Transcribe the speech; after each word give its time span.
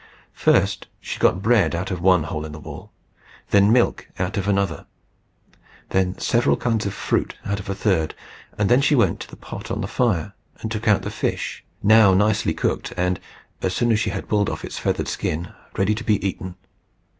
First 0.33 0.87
she 0.99 1.19
got 1.19 1.43
bread 1.43 1.75
out 1.75 1.91
of 1.91 2.01
one 2.01 2.23
hole 2.23 2.43
in 2.43 2.53
the 2.53 2.59
wall; 2.59 2.91
then 3.51 3.71
milk 3.71 4.07
out 4.17 4.35
of 4.35 4.47
another; 4.47 4.87
then 5.89 6.17
several 6.17 6.57
kinds 6.57 6.87
of 6.87 6.93
fruit 6.95 7.35
out 7.45 7.59
of 7.59 7.69
a 7.69 7.75
third; 7.75 8.15
and 8.57 8.67
then 8.67 8.81
she 8.81 8.95
went 8.95 9.19
to 9.19 9.29
the 9.29 9.35
pot 9.35 9.69
on 9.69 9.81
the 9.81 9.87
fire, 9.87 10.33
and 10.59 10.71
took 10.71 10.87
out 10.87 11.03
the 11.03 11.11
fish, 11.11 11.63
now 11.83 12.15
nicely 12.15 12.55
cooked, 12.55 12.91
and, 12.97 13.19
as 13.61 13.75
soon 13.75 13.91
as 13.91 13.99
she 13.99 14.09
had 14.09 14.27
pulled 14.27 14.49
off 14.49 14.65
its 14.65 14.79
feathered 14.79 15.07
skin, 15.07 15.53
ready 15.77 15.93
to 15.93 16.03
be 16.03 16.17
eaten. 16.27 16.55